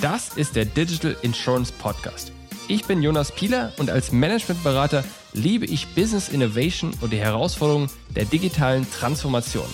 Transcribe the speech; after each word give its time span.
Das 0.00 0.36
ist 0.36 0.56
der 0.56 0.64
Digital 0.64 1.14
Insurance 1.20 1.70
Podcast. 1.70 2.32
Ich 2.66 2.86
bin 2.86 3.02
Jonas 3.02 3.32
Pieler 3.32 3.74
und 3.76 3.90
als 3.90 4.12
Managementberater 4.12 5.04
liebe 5.34 5.66
ich 5.66 5.94
Business 5.94 6.30
Innovation 6.30 6.94
und 7.02 7.12
die 7.12 7.18
Herausforderungen 7.18 7.90
der 8.16 8.24
digitalen 8.24 8.90
Transformation. 8.90 9.68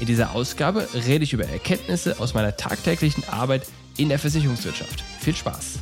In 0.00 0.06
dieser 0.06 0.34
Ausgabe 0.34 0.88
rede 0.94 1.22
ich 1.22 1.32
über 1.32 1.46
Erkenntnisse 1.46 2.18
aus 2.18 2.34
meiner 2.34 2.56
tagtäglichen 2.56 3.22
Arbeit 3.28 3.68
in 3.96 4.08
der 4.08 4.18
Versicherungswirtschaft. 4.18 5.00
Viel 5.20 5.36
Spaß! 5.36 5.78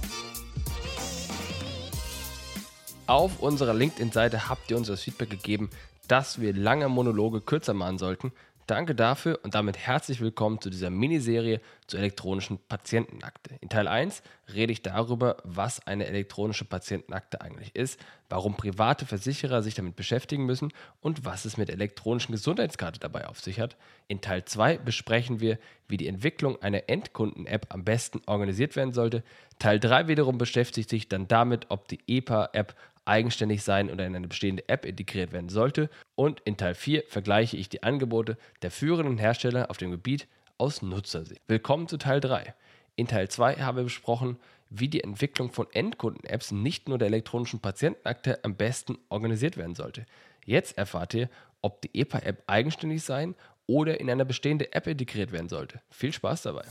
Auf 3.07 3.41
unserer 3.41 3.75
LinkedIn-Seite 3.75 4.49
habt 4.49 4.71
ihr 4.71 4.77
uns 4.77 4.87
das 4.87 5.03
Feedback 5.03 5.31
gegeben, 5.31 5.69
dass 6.11 6.41
wir 6.41 6.53
lange 6.53 6.89
Monologe 6.89 7.41
kürzer 7.41 7.73
machen 7.73 7.99
sollten 7.99 8.33
Danke 8.71 8.95
dafür 8.95 9.41
und 9.43 9.57
damit 9.57 9.79
herzlich 9.79 10.21
willkommen 10.21 10.61
zu 10.61 10.71
dieser 10.71 10.91
Miniserie 10.91 11.61
zur 11.89 11.99
elektronischen 11.99 12.61
Patientenakte. 12.69 13.57
In 13.61 13.69
Teil 13.69 13.89
1 13.89 14.23
rede 14.55 14.73
ich 14.73 14.81
darüber, 14.81 15.39
was 15.43 15.85
eine 15.89 16.07
elektronische 16.07 16.65
Patientenakte 16.65 17.41
eigentlich 17.41 17.75
ist, 17.75 17.99
warum 18.29 18.57
private 18.57 19.07
Versicherer 19.07 19.65
sich 19.65 19.75
damit 19.75 19.97
beschäftigen 19.97 20.47
müssen 20.47 20.73
und 21.01 21.25
was 21.25 21.47
es 21.47 21.57
mit 21.57 21.69
elektronischen 21.69 22.31
Gesundheitskarte 22.31 23.01
dabei 23.01 23.27
auf 23.27 23.41
sich 23.41 23.59
hat. 23.59 23.77
In 24.07 24.21
Teil 24.21 24.45
2 24.45 24.79
besprechen 24.79 25.41
wir, 25.41 25.59
wie 25.91 25.97
die 25.97 26.07
Entwicklung 26.07 26.61
einer 26.63 26.89
Endkunden-App 26.89 27.67
am 27.71 27.85
besten 27.85 28.23
organisiert 28.27 28.77
werden 28.77 28.93
sollte. 28.93 29.23
Teil 29.59 29.81
3 29.81 30.09
wiederum 30.09 30.39
beschäftigt 30.39 30.89
sich 30.89 31.09
dann 31.09 31.29
damit, 31.29 31.67
ob 31.69 31.89
die 31.89 32.01
EPA-App 32.07 32.75
eigenständig 33.05 33.63
sein 33.63 33.91
oder 33.91 34.07
in 34.07 34.15
eine 34.15 34.29
bestehende 34.29 34.69
App 34.69 34.85
integriert 34.85 35.33
werden 35.33 35.49
sollte. 35.49 35.91
Und 36.15 36.41
in 36.41 36.57
Teil 36.57 36.75
4 36.75 37.05
vergleiche 37.09 37.57
ich 37.57 37.69
die 37.69 37.83
Angebote 37.83 38.39
der 38.63 38.71
führenden 38.71 39.19
Hersteller 39.19 39.71
auf 39.71 39.79
dem 39.79 39.91
Gebiet 39.91 40.29
aus 40.59 40.83
Nutzersicht. 40.83 41.41
Willkommen 41.49 41.89
zu 41.89 41.97
Teil 41.97 42.21
3. 42.21 42.55
In 42.97 43.09
Teil 43.09 43.29
2 43.29 43.57
haben 43.57 43.77
wir 43.79 43.85
besprochen, 43.85 44.37
wie 44.69 44.89
die 44.89 45.03
Entwicklung 45.03 45.51
von 45.51 45.67
Endkunden-Apps 45.73 46.53
nicht 46.53 46.89
nur 46.89 46.99
der 46.99 47.09
elektronischen 47.09 47.61
Patientenakte 47.61 48.45
am 48.45 48.55
besten 48.55 48.99
organisiert 49.09 49.57
werden 49.57 49.75
sollte. 49.75 50.07
Jetzt 50.45 50.79
erfahrt 50.79 51.15
ihr, 51.15 51.29
ob 51.63 51.83
die 51.83 51.99
EPA-App 51.99 52.45
eigenständig 52.47 53.03
sein 53.03 53.35
oder 53.71 54.01
in 54.01 54.11
eine 54.11 54.25
bestehende 54.25 54.73
App 54.73 54.89
integriert 54.89 55.31
werden 55.31 55.49
sollte. 55.49 55.81
Viel 55.91 56.13
Spaß 56.13 56.43
dabei! 56.43 56.65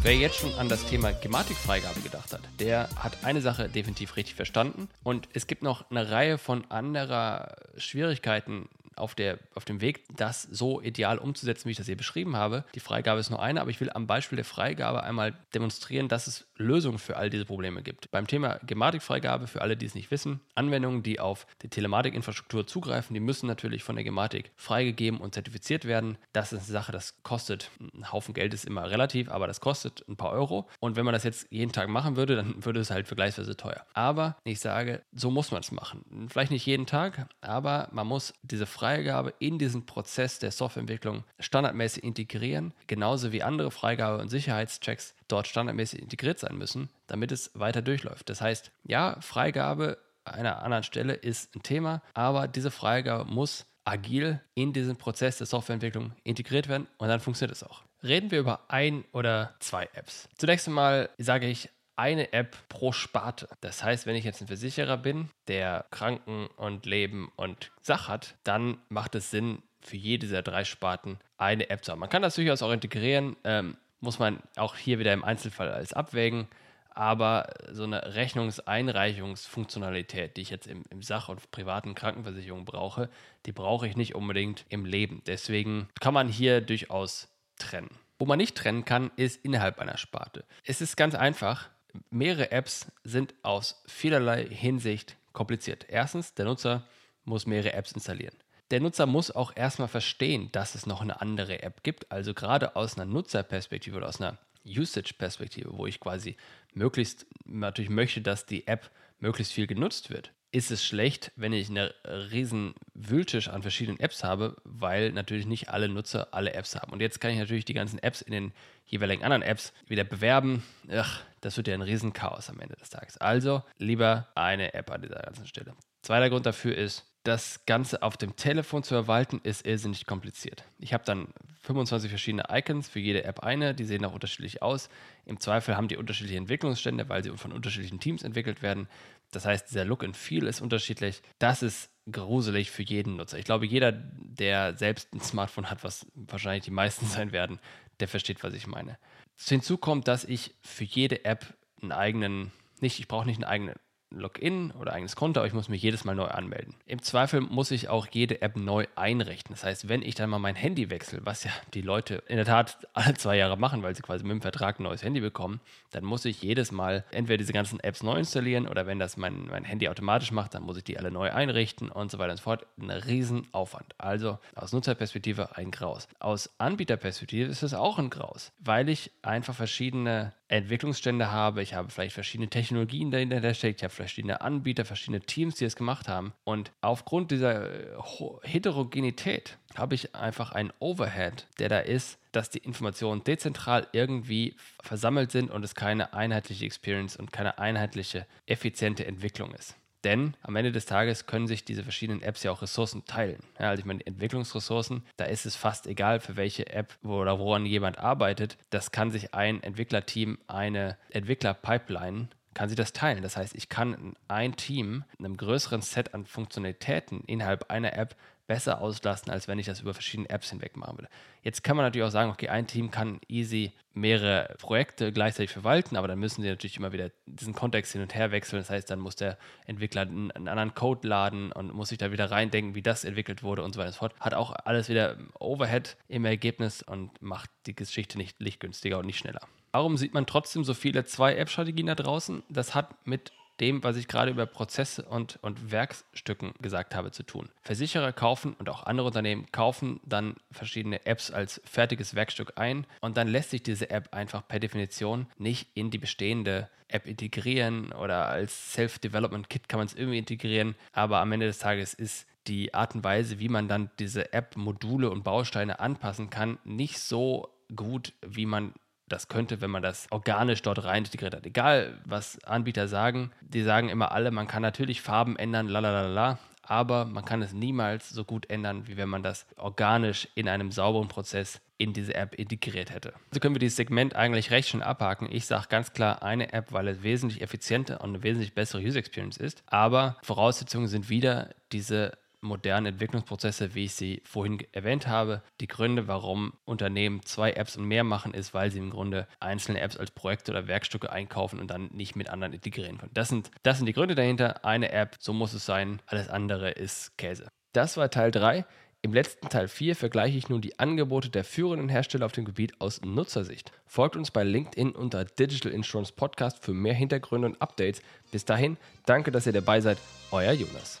Wer 0.00 0.16
jetzt 0.16 0.36
schon 0.36 0.54
an 0.54 0.70
das 0.70 0.86
Thema 0.86 1.12
Gematikfreigabe 1.12 2.00
gedacht 2.00 2.32
hat, 2.32 2.40
der 2.58 2.88
hat 2.96 3.24
eine 3.24 3.42
Sache 3.42 3.68
definitiv 3.68 4.16
richtig 4.16 4.36
verstanden. 4.36 4.88
Und 5.02 5.28
es 5.34 5.46
gibt 5.46 5.62
noch 5.62 5.90
eine 5.90 6.10
Reihe 6.10 6.38
von 6.38 6.64
anderer 6.70 7.56
Schwierigkeiten, 7.76 8.70
auf, 8.98 9.14
der, 9.14 9.38
auf 9.54 9.64
dem 9.64 9.80
Weg, 9.80 10.04
das 10.16 10.42
so 10.42 10.80
ideal 10.80 11.18
umzusetzen, 11.18 11.66
wie 11.66 11.72
ich 11.72 11.76
das 11.76 11.86
hier 11.86 11.96
beschrieben 11.96 12.36
habe. 12.36 12.64
Die 12.74 12.80
Freigabe 12.80 13.20
ist 13.20 13.30
nur 13.30 13.42
eine, 13.42 13.60
aber 13.60 13.70
ich 13.70 13.80
will 13.80 13.90
am 13.90 14.06
Beispiel 14.06 14.36
der 14.36 14.44
Freigabe 14.44 15.02
einmal 15.02 15.34
demonstrieren, 15.54 16.08
dass 16.08 16.26
es 16.26 16.46
Lösungen 16.56 16.98
für 16.98 17.16
all 17.16 17.30
diese 17.30 17.44
Probleme 17.44 17.82
gibt. 17.82 18.10
Beim 18.10 18.26
Thema 18.26 18.58
Gematikfreigabe, 18.66 19.46
für 19.46 19.62
alle, 19.62 19.76
die 19.76 19.86
es 19.86 19.94
nicht 19.94 20.10
wissen, 20.10 20.40
Anwendungen, 20.54 21.02
die 21.02 21.20
auf 21.20 21.46
die 21.62 21.68
Telematikinfrastruktur 21.68 22.66
zugreifen, 22.66 23.14
die 23.14 23.20
müssen 23.20 23.46
natürlich 23.46 23.84
von 23.84 23.96
der 23.96 24.04
Gematik 24.04 24.50
freigegeben 24.56 25.20
und 25.20 25.34
zertifiziert 25.34 25.84
werden. 25.84 26.18
Das 26.32 26.52
ist 26.52 26.60
eine 26.60 26.72
Sache, 26.72 26.92
das 26.92 27.22
kostet 27.22 27.70
einen 27.80 28.12
Haufen 28.12 28.34
Geld, 28.34 28.54
ist 28.54 28.64
immer 28.64 28.90
relativ, 28.90 29.30
aber 29.30 29.46
das 29.46 29.60
kostet 29.60 30.04
ein 30.08 30.16
paar 30.16 30.30
Euro. 30.30 30.68
Und 30.80 30.96
wenn 30.96 31.04
man 31.04 31.14
das 31.14 31.24
jetzt 31.24 31.46
jeden 31.50 31.72
Tag 31.72 31.88
machen 31.88 32.16
würde, 32.16 32.36
dann 32.36 32.64
würde 32.64 32.80
es 32.80 32.90
halt 32.90 33.06
vergleichsweise 33.06 33.56
teuer. 33.56 33.84
Aber 33.94 34.36
ich 34.44 34.60
sage, 34.60 35.02
so 35.12 35.30
muss 35.30 35.50
man 35.50 35.60
es 35.60 35.72
machen. 35.72 36.28
Vielleicht 36.28 36.50
nicht 36.50 36.66
jeden 36.66 36.86
Tag, 36.86 37.28
aber 37.40 37.88
man 37.92 38.06
muss 38.06 38.34
diese 38.42 38.66
Freigabe 38.66 38.87
Freigabe 38.88 39.34
in 39.38 39.58
diesen 39.58 39.84
Prozess 39.84 40.38
der 40.38 40.50
Softwareentwicklung 40.50 41.22
standardmäßig 41.38 42.04
integrieren, 42.04 42.72
genauso 42.86 43.32
wie 43.32 43.42
andere 43.42 43.70
Freigabe- 43.70 44.22
und 44.22 44.30
Sicherheitschecks 44.30 45.14
dort 45.28 45.46
standardmäßig 45.46 46.00
integriert 46.00 46.38
sein 46.38 46.56
müssen, 46.56 46.88
damit 47.06 47.30
es 47.30 47.50
weiter 47.52 47.82
durchläuft. 47.82 48.30
Das 48.30 48.40
heißt, 48.40 48.72
ja, 48.84 49.20
Freigabe 49.20 49.98
einer 50.24 50.62
anderen 50.62 50.84
Stelle 50.84 51.12
ist 51.12 51.54
ein 51.54 51.62
Thema, 51.62 52.00
aber 52.14 52.48
diese 52.48 52.70
Freigabe 52.70 53.30
muss 53.30 53.66
agil 53.84 54.40
in 54.54 54.72
diesen 54.72 54.96
Prozess 54.96 55.36
der 55.36 55.46
Softwareentwicklung 55.46 56.12
integriert 56.24 56.68
werden 56.68 56.86
und 56.96 57.08
dann 57.08 57.20
funktioniert 57.20 57.56
es 57.56 57.62
auch. 57.62 57.82
Reden 58.02 58.30
wir 58.30 58.38
über 58.38 58.60
ein 58.68 59.04
oder 59.12 59.54
zwei 59.60 59.88
Apps. 59.92 60.30
Zunächst 60.38 60.66
einmal 60.66 61.10
sage 61.18 61.46
ich 61.46 61.68
eine 61.98 62.32
App 62.32 62.56
pro 62.68 62.92
Sparte. 62.92 63.48
Das 63.60 63.82
heißt, 63.82 64.06
wenn 64.06 64.14
ich 64.14 64.24
jetzt 64.24 64.40
ein 64.40 64.46
Versicherer 64.46 64.96
bin, 64.96 65.30
der 65.48 65.84
Kranken 65.90 66.46
und 66.56 66.86
Leben 66.86 67.32
und 67.36 67.72
Sach 67.82 68.08
hat, 68.08 68.36
dann 68.44 68.78
macht 68.88 69.16
es 69.16 69.30
Sinn, 69.30 69.62
für 69.80 69.96
jede 69.96 70.26
dieser 70.26 70.42
drei 70.42 70.64
Sparten 70.64 71.18
eine 71.36 71.70
App 71.70 71.84
zu 71.84 71.92
haben. 71.92 72.00
Man 72.00 72.08
kann 72.08 72.22
das 72.22 72.34
durchaus 72.34 72.62
auch 72.62 72.72
integrieren, 72.72 73.36
ähm, 73.44 73.76
muss 74.00 74.18
man 74.18 74.40
auch 74.56 74.74
hier 74.76 74.98
wieder 74.98 75.12
im 75.12 75.22
Einzelfall 75.24 75.70
alles 75.70 75.92
abwägen. 75.92 76.48
Aber 76.90 77.50
so 77.70 77.84
eine 77.84 78.14
Rechnungseinreichungsfunktionalität, 78.14 80.36
die 80.36 80.40
ich 80.40 80.50
jetzt 80.50 80.66
im, 80.66 80.82
im 80.90 81.02
Sach- 81.02 81.28
und 81.28 81.52
privaten 81.52 81.94
Krankenversicherung 81.94 82.64
brauche, 82.64 83.08
die 83.46 83.52
brauche 83.52 83.86
ich 83.86 83.96
nicht 83.96 84.16
unbedingt 84.16 84.66
im 84.68 84.84
Leben. 84.84 85.22
Deswegen 85.26 85.88
kann 86.00 86.14
man 86.14 86.26
hier 86.28 86.60
durchaus 86.60 87.28
trennen. 87.56 87.90
Wo 88.18 88.26
man 88.26 88.38
nicht 88.38 88.56
trennen 88.56 88.84
kann, 88.84 89.12
ist 89.14 89.44
innerhalb 89.44 89.78
einer 89.78 89.96
Sparte. 89.96 90.44
Es 90.64 90.80
ist 90.80 90.96
ganz 90.96 91.14
einfach 91.14 91.68
mehrere 92.10 92.50
Apps 92.50 92.86
sind 93.04 93.34
aus 93.42 93.82
vielerlei 93.86 94.46
Hinsicht 94.46 95.16
kompliziert. 95.32 95.86
Erstens, 95.88 96.34
der 96.34 96.44
Nutzer 96.44 96.86
muss 97.24 97.46
mehrere 97.46 97.72
Apps 97.72 97.92
installieren. 97.92 98.34
Der 98.70 98.80
Nutzer 98.80 99.06
muss 99.06 99.30
auch 99.30 99.52
erstmal 99.56 99.88
verstehen, 99.88 100.50
dass 100.52 100.74
es 100.74 100.86
noch 100.86 101.00
eine 101.00 101.20
andere 101.20 101.62
App 101.62 101.82
gibt. 101.82 102.10
Also 102.12 102.34
gerade 102.34 102.76
aus 102.76 102.96
einer 102.96 103.06
Nutzerperspektive 103.06 103.96
oder 103.96 104.08
aus 104.08 104.20
einer 104.20 104.38
Usage-Perspektive, 104.66 105.70
wo 105.72 105.86
ich 105.86 106.00
quasi 106.00 106.36
möglichst 106.74 107.26
natürlich 107.44 107.90
möchte, 107.90 108.20
dass 108.20 108.44
die 108.44 108.66
App 108.66 108.90
möglichst 109.20 109.52
viel 109.52 109.66
genutzt 109.66 110.10
wird 110.10 110.32
ist 110.50 110.70
es 110.70 110.84
schlecht, 110.84 111.32
wenn 111.36 111.52
ich 111.52 111.68
einen 111.68 111.90
riesen 112.04 112.74
Wühltisch 112.94 113.48
an 113.48 113.62
verschiedenen 113.62 114.00
Apps 114.00 114.24
habe, 114.24 114.56
weil 114.64 115.12
natürlich 115.12 115.46
nicht 115.46 115.68
alle 115.68 115.88
Nutzer 115.88 116.28
alle 116.32 116.54
Apps 116.54 116.74
haben. 116.74 116.92
Und 116.92 117.00
jetzt 117.00 117.20
kann 117.20 117.30
ich 117.30 117.38
natürlich 117.38 117.64
die 117.64 117.74
ganzen 117.74 117.98
Apps 117.98 118.22
in 118.22 118.32
den 118.32 118.52
jeweiligen 118.86 119.22
anderen 119.22 119.42
Apps 119.42 119.72
wieder 119.86 120.04
bewerben. 120.04 120.62
Ach, 120.90 121.20
das 121.40 121.56
wird 121.56 121.68
ja 121.68 121.74
ein 121.74 121.82
riesen 121.82 122.12
Chaos 122.12 122.48
am 122.48 122.60
Ende 122.60 122.76
des 122.76 122.90
Tages. 122.90 123.18
Also 123.18 123.62
lieber 123.76 124.28
eine 124.34 124.72
App 124.74 124.90
an 124.90 125.02
dieser 125.02 125.20
ganzen 125.20 125.46
Stelle. 125.46 125.74
Zweiter 126.02 126.30
Grund 126.30 126.46
dafür 126.46 126.74
ist, 126.74 127.04
das 127.24 127.66
Ganze 127.66 128.02
auf 128.02 128.16
dem 128.16 128.36
Telefon 128.36 128.82
zu 128.82 128.94
verwalten, 128.94 129.40
ist 129.42 129.66
irrsinnig 129.66 130.06
kompliziert. 130.06 130.64
Ich 130.78 130.94
habe 130.94 131.04
dann 131.04 131.28
25 131.62 132.08
verschiedene 132.08 132.44
Icons, 132.50 132.88
für 132.88 133.00
jede 133.00 133.24
App 133.24 133.40
eine, 133.40 133.74
die 133.74 133.84
sehen 133.84 134.04
auch 134.04 134.14
unterschiedlich 134.14 134.62
aus. 134.62 134.88
Im 135.26 135.38
Zweifel 135.40 135.76
haben 135.76 135.88
die 135.88 135.96
unterschiedliche 135.96 136.38
Entwicklungsstände, 136.38 137.08
weil 137.08 137.22
sie 137.22 137.36
von 137.36 137.52
unterschiedlichen 137.52 138.00
Teams 138.00 138.22
entwickelt 138.22 138.62
werden. 138.62 138.88
Das 139.30 139.44
heißt, 139.44 139.70
dieser 139.70 139.84
Look 139.84 140.04
and 140.04 140.16
Feel 140.16 140.46
ist 140.46 140.60
unterschiedlich. 140.60 141.20
Das 141.38 141.62
ist 141.62 141.90
gruselig 142.10 142.70
für 142.70 142.82
jeden 142.82 143.16
Nutzer. 143.16 143.38
Ich 143.38 143.44
glaube, 143.44 143.66
jeder, 143.66 143.92
der 143.92 144.76
selbst 144.76 145.12
ein 145.12 145.20
Smartphone 145.20 145.70
hat, 145.70 145.84
was 145.84 146.06
wahrscheinlich 146.14 146.64
die 146.64 146.70
meisten 146.70 147.06
sein 147.06 147.32
werden, 147.32 147.60
der 148.00 148.08
versteht, 148.08 148.42
was 148.42 148.54
ich 148.54 148.66
meine. 148.66 148.96
Hinzu 149.36 149.76
kommt, 149.76 150.08
dass 150.08 150.24
ich 150.24 150.54
für 150.62 150.84
jede 150.84 151.24
App 151.24 151.54
einen 151.82 151.92
eigenen, 151.92 152.52
nicht, 152.80 152.98
ich 152.98 153.08
brauche 153.08 153.26
nicht 153.26 153.36
einen 153.36 153.44
eigenen 153.44 153.74
Login 154.10 154.70
oder 154.72 154.92
eigenes 154.92 155.16
Konto, 155.16 155.40
aber 155.40 155.46
ich 155.46 155.52
muss 155.52 155.68
mich 155.68 155.82
jedes 155.82 156.04
Mal 156.04 156.14
neu 156.14 156.26
anmelden. 156.26 156.74
Im 156.86 157.02
Zweifel 157.02 157.40
muss 157.40 157.70
ich 157.70 157.88
auch 157.88 158.06
jede 158.10 158.40
App 158.42 158.56
neu 158.56 158.86
einrichten. 158.96 159.54
Das 159.54 159.64
heißt, 159.64 159.88
wenn 159.88 160.02
ich 160.02 160.14
dann 160.14 160.30
mal 160.30 160.38
mein 160.38 160.56
Handy 160.56 160.90
wechsle, 160.90 161.20
was 161.24 161.44
ja 161.44 161.50
die 161.74 161.82
Leute 161.82 162.22
in 162.26 162.36
der 162.36 162.46
Tat 162.46 162.78
alle 162.94 163.14
zwei 163.14 163.36
Jahre 163.36 163.58
machen, 163.58 163.82
weil 163.82 163.94
sie 163.94 164.02
quasi 164.02 164.24
mit 164.24 164.32
dem 164.32 164.42
Vertrag 164.42 164.80
ein 164.80 164.84
neues 164.84 165.02
Handy 165.02 165.20
bekommen, 165.20 165.60
dann 165.90 166.04
muss 166.04 166.24
ich 166.24 166.42
jedes 166.42 166.72
Mal 166.72 167.04
entweder 167.10 167.38
diese 167.38 167.52
ganzen 167.52 167.80
Apps 167.80 168.02
neu 168.02 168.18
installieren 168.18 168.66
oder 168.66 168.86
wenn 168.86 168.98
das 168.98 169.16
mein, 169.16 169.46
mein 169.46 169.64
Handy 169.64 169.88
automatisch 169.88 170.32
macht, 170.32 170.54
dann 170.54 170.62
muss 170.62 170.76
ich 170.76 170.84
die 170.84 170.98
alle 170.98 171.10
neu 171.10 171.30
einrichten 171.30 171.90
und 171.90 172.10
so 172.10 172.18
weiter 172.18 172.32
und 172.32 172.38
so 172.38 172.44
fort. 172.44 172.66
Ein 172.80 172.90
Riesenaufwand. 172.90 173.94
Also 173.98 174.38
aus 174.54 174.72
Nutzerperspektive 174.72 175.56
ein 175.56 175.70
Graus. 175.70 176.08
Aus 176.18 176.50
Anbieterperspektive 176.58 177.50
ist 177.50 177.62
es 177.62 177.74
auch 177.74 177.98
ein 177.98 178.10
Graus, 178.10 178.52
weil 178.58 178.88
ich 178.88 179.10
einfach 179.22 179.54
verschiedene 179.54 180.32
Entwicklungsstände 180.48 181.30
habe, 181.30 181.62
ich 181.62 181.74
habe 181.74 181.90
vielleicht 181.90 182.14
verschiedene 182.14 182.48
Technologien 182.48 183.10
dahinter 183.10 183.52
steckt, 183.52 183.80
ich 183.80 183.84
habe 183.84 183.92
verschiedene 183.98 184.40
Anbieter, 184.40 184.84
verschiedene 184.84 185.20
Teams, 185.20 185.56
die 185.56 185.64
es 185.64 185.76
gemacht 185.76 186.08
haben. 186.08 186.32
Und 186.44 186.72
aufgrund 186.80 187.30
dieser 187.30 187.70
äh, 187.70 187.96
Heterogenität 188.42 189.58
habe 189.76 189.94
ich 189.94 190.14
einfach 190.14 190.52
einen 190.52 190.72
Overhead, 190.78 191.46
der 191.58 191.68
da 191.68 191.80
ist, 191.80 192.18
dass 192.32 192.48
die 192.48 192.58
Informationen 192.58 193.24
dezentral 193.24 193.86
irgendwie 193.92 194.56
versammelt 194.82 195.32
sind 195.32 195.50
und 195.50 195.64
es 195.64 195.74
keine 195.74 196.14
einheitliche 196.14 196.64
Experience 196.64 197.16
und 197.16 197.32
keine 197.32 197.58
einheitliche, 197.58 198.26
effiziente 198.46 199.04
Entwicklung 199.04 199.52
ist. 199.52 199.76
Denn 200.04 200.36
am 200.42 200.54
Ende 200.54 200.70
des 200.70 200.86
Tages 200.86 201.26
können 201.26 201.48
sich 201.48 201.64
diese 201.64 201.82
verschiedenen 201.82 202.22
Apps 202.22 202.44
ja 202.44 202.52
auch 202.52 202.62
Ressourcen 202.62 203.04
teilen. 203.04 203.42
Ja, 203.58 203.70
also 203.70 203.80
ich 203.80 203.84
meine, 203.84 204.06
Entwicklungsressourcen, 204.06 205.02
da 205.16 205.24
ist 205.24 205.44
es 205.44 205.56
fast 205.56 205.88
egal, 205.88 206.20
für 206.20 206.36
welche 206.36 206.68
App 206.70 206.96
oder 207.02 207.38
woran 207.40 207.66
jemand 207.66 207.98
arbeitet. 207.98 208.56
Das 208.70 208.92
kann 208.92 209.10
sich 209.10 209.34
ein 209.34 209.60
Entwicklerteam, 209.62 210.38
eine 210.46 210.96
Entwicklerpipeline 211.10 212.28
kann 212.58 212.68
sie 212.68 212.74
das 212.74 212.92
teilen. 212.92 213.22
Das 213.22 213.36
heißt, 213.36 213.54
ich 213.54 213.68
kann 213.68 214.14
ein 214.26 214.56
Team 214.56 215.04
einem 215.20 215.36
größeren 215.36 215.80
Set 215.80 216.12
an 216.12 216.26
Funktionalitäten 216.26 217.20
innerhalb 217.20 217.70
einer 217.70 217.92
App 217.92 218.16
besser 218.48 218.80
auslasten, 218.80 219.32
als 219.32 219.46
wenn 219.46 219.60
ich 219.60 219.66
das 219.66 219.80
über 219.80 219.94
verschiedene 219.94 220.28
Apps 220.28 220.50
hinweg 220.50 220.76
machen 220.76 220.98
würde. 220.98 221.08
Jetzt 221.44 221.62
kann 221.62 221.76
man 221.76 221.86
natürlich 221.86 222.04
auch 222.04 222.10
sagen, 222.10 222.32
okay, 222.32 222.48
ein 222.48 222.66
Team 222.66 222.90
kann 222.90 223.20
easy 223.28 223.72
mehrere 223.94 224.56
Projekte 224.58 225.12
gleichzeitig 225.12 225.52
verwalten, 225.52 225.96
aber 225.96 226.08
dann 226.08 226.18
müssen 226.18 226.42
sie 226.42 226.48
natürlich 226.48 226.78
immer 226.78 226.90
wieder 226.90 227.12
diesen 227.26 227.54
Kontext 227.54 227.92
hin 227.92 228.02
und 228.02 228.16
her 228.16 228.32
wechseln. 228.32 228.58
Das 228.58 228.70
heißt, 228.70 228.90
dann 228.90 228.98
muss 228.98 229.14
der 229.14 229.38
Entwickler 229.66 230.00
einen, 230.00 230.32
anderen 230.48 230.74
Code 230.74 231.06
laden 231.06 231.52
und 231.52 231.72
muss 231.72 231.90
sich 231.90 231.98
da 231.98 232.10
wieder 232.10 232.28
reindenken, 232.32 232.74
wie 232.74 232.82
das 232.82 233.04
entwickelt 233.04 233.44
wurde 233.44 233.62
und 233.62 233.72
so 233.72 233.78
weiter 233.78 233.90
und 233.90 233.94
so 233.94 233.98
fort. 234.00 234.14
Hat 234.18 234.34
auch 234.34 234.50
alles 234.64 234.88
wieder 234.88 235.16
Overhead 235.38 235.96
im 236.08 236.24
Ergebnis 236.24 236.82
und 236.82 237.22
macht 237.22 237.50
die 237.66 237.76
Geschichte 237.76 238.18
nicht 238.18 238.40
lichtgünstiger 238.40 238.98
und 238.98 239.06
nicht 239.06 239.18
schneller. 239.18 239.42
Warum 239.78 239.96
sieht 239.96 240.12
man 240.12 240.26
trotzdem 240.26 240.64
so 240.64 240.74
viele 240.74 241.04
Zwei-App-Strategien 241.04 241.86
da 241.86 241.94
draußen? 241.94 242.42
Das 242.48 242.74
hat 242.74 243.06
mit 243.06 243.30
dem, 243.60 243.84
was 243.84 243.94
ich 243.94 244.08
gerade 244.08 244.32
über 244.32 244.44
Prozesse 244.44 245.04
und, 245.04 245.38
und 245.40 245.70
Werkstücken 245.70 246.52
gesagt 246.60 246.96
habe, 246.96 247.12
zu 247.12 247.22
tun. 247.22 247.48
Versicherer 247.62 248.12
kaufen 248.12 248.56
und 248.58 248.68
auch 248.68 248.82
andere 248.82 249.06
Unternehmen 249.06 249.46
kaufen 249.52 250.00
dann 250.04 250.34
verschiedene 250.50 251.06
Apps 251.06 251.30
als 251.30 251.60
fertiges 251.64 252.16
Werkstück 252.16 252.54
ein 252.56 252.88
und 253.00 253.16
dann 253.16 253.28
lässt 253.28 253.50
sich 253.50 253.62
diese 253.62 253.88
App 253.90 254.12
einfach 254.12 254.48
per 254.48 254.58
Definition 254.58 255.28
nicht 255.38 255.68
in 255.74 255.92
die 255.92 255.98
bestehende 255.98 256.68
App 256.88 257.06
integrieren 257.06 257.92
oder 257.92 258.26
als 258.26 258.72
Self-Development-Kit 258.72 259.68
kann 259.68 259.78
man 259.78 259.86
es 259.86 259.94
irgendwie 259.94 260.18
integrieren, 260.18 260.74
aber 260.90 261.20
am 261.20 261.30
Ende 261.30 261.46
des 261.46 261.60
Tages 261.60 261.94
ist 261.94 262.26
die 262.48 262.74
Art 262.74 262.96
und 262.96 263.04
Weise, 263.04 263.38
wie 263.38 263.48
man 263.48 263.68
dann 263.68 263.92
diese 264.00 264.32
App-Module 264.32 265.08
und 265.08 265.22
Bausteine 265.22 265.78
anpassen 265.78 266.30
kann, 266.30 266.58
nicht 266.64 266.98
so 266.98 267.48
gut, 267.76 268.12
wie 268.22 268.46
man 268.46 268.74
das 269.08 269.28
könnte, 269.28 269.60
wenn 269.60 269.70
man 269.70 269.82
das 269.82 270.06
organisch 270.10 270.62
dort 270.62 270.84
rein 270.84 271.04
integriert 271.04 271.34
hat. 271.34 271.46
Egal, 271.46 271.98
was 272.04 272.42
Anbieter 272.44 272.88
sagen, 272.88 273.30
die 273.40 273.62
sagen 273.62 273.88
immer 273.88 274.12
alle, 274.12 274.30
man 274.30 274.46
kann 274.46 274.62
natürlich 274.62 275.00
Farben 275.02 275.36
ändern, 275.36 275.68
lalalala, 275.68 276.38
aber 276.62 277.06
man 277.06 277.24
kann 277.24 277.40
es 277.40 277.52
niemals 277.52 278.10
so 278.10 278.24
gut 278.24 278.50
ändern, 278.50 278.86
wie 278.86 278.96
wenn 278.96 279.08
man 279.08 279.22
das 279.22 279.46
organisch 279.56 280.28
in 280.34 280.48
einem 280.48 280.70
sauberen 280.70 281.08
Prozess 281.08 281.60
in 281.78 281.92
diese 281.92 282.14
App 282.14 282.34
integriert 282.34 282.90
hätte. 282.90 283.14
Also 283.30 283.40
können 283.40 283.54
wir 283.54 283.60
dieses 283.60 283.76
Segment 283.76 284.14
eigentlich 284.14 284.50
recht 284.50 284.68
schön 284.68 284.82
abhaken. 284.82 285.28
Ich 285.30 285.46
sage 285.46 285.66
ganz 285.68 285.92
klar 285.92 286.22
eine 286.22 286.52
App, 286.52 286.72
weil 286.72 286.88
es 286.88 287.02
wesentlich 287.02 287.40
effizienter 287.40 288.02
und 288.02 288.10
eine 288.10 288.22
wesentlich 288.22 288.54
bessere 288.54 288.82
User 288.82 288.98
Experience 288.98 289.38
ist. 289.38 289.62
Aber 289.66 290.16
Voraussetzungen 290.22 290.88
sind 290.88 291.08
wieder 291.08 291.50
diese 291.72 292.12
modernen 292.40 292.86
Entwicklungsprozesse, 292.86 293.74
wie 293.74 293.84
ich 293.84 293.94
sie 293.94 294.22
vorhin 294.24 294.58
erwähnt 294.72 295.06
habe. 295.06 295.42
Die 295.60 295.68
Gründe, 295.68 296.08
warum 296.08 296.52
Unternehmen 296.64 297.22
zwei 297.24 297.52
Apps 297.52 297.76
und 297.76 297.84
mehr 297.84 298.04
machen, 298.04 298.34
ist, 298.34 298.54
weil 298.54 298.70
sie 298.70 298.78
im 298.78 298.90
Grunde 298.90 299.26
einzelne 299.40 299.80
Apps 299.80 299.96
als 299.96 300.10
Projekte 300.10 300.52
oder 300.52 300.68
Werkstücke 300.68 301.10
einkaufen 301.10 301.58
und 301.60 301.70
dann 301.70 301.88
nicht 301.92 302.16
mit 302.16 302.28
anderen 302.28 302.52
integrieren 302.52 302.98
können. 302.98 303.12
Das 303.14 303.28
sind, 303.28 303.50
das 303.62 303.78
sind 303.78 303.86
die 303.86 303.92
Gründe 303.92 304.14
dahinter. 304.14 304.64
Eine 304.64 304.92
App, 304.92 305.16
so 305.18 305.32
muss 305.32 305.52
es 305.52 305.66
sein. 305.66 306.00
Alles 306.06 306.28
andere 306.28 306.70
ist 306.70 307.16
Käse. 307.18 307.48
Das 307.72 307.96
war 307.96 308.10
Teil 308.10 308.30
3. 308.30 308.64
Im 309.00 309.14
letzten 309.14 309.48
Teil 309.48 309.68
4 309.68 309.94
vergleiche 309.94 310.36
ich 310.36 310.48
nun 310.48 310.60
die 310.60 310.80
Angebote 310.80 311.30
der 311.30 311.44
führenden 311.44 311.88
Hersteller 311.88 312.26
auf 312.26 312.32
dem 312.32 312.44
Gebiet 312.44 312.80
aus 312.80 313.00
Nutzersicht. 313.02 313.70
Folgt 313.86 314.16
uns 314.16 314.32
bei 314.32 314.42
LinkedIn 314.42 314.90
unter 314.90 315.24
Digital 315.24 315.70
Insurance 315.70 316.12
Podcast 316.12 316.64
für 316.64 316.74
mehr 316.74 316.94
Hintergründe 316.94 317.46
und 317.46 317.62
Updates. 317.62 318.02
Bis 318.32 318.44
dahin, 318.44 318.76
danke, 319.06 319.30
dass 319.30 319.46
ihr 319.46 319.52
dabei 319.52 319.80
seid. 319.80 319.98
Euer 320.32 320.52
Jonas. 320.52 321.00